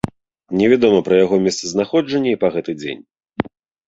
[0.59, 3.01] Невядома пра яго месцазнаходжанне і па гэты дзень.